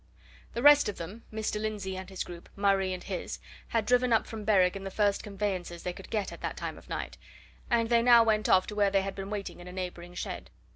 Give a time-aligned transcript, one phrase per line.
[0.55, 1.61] The rest of them, Mr.
[1.61, 5.21] Lindsey and his group, Murray and his, had driven up from Berwick in the first
[5.21, 7.19] conveyances they could get at that time of night,
[7.69, 10.49] and they now went off to where they had been waiting in a neighbouring shed.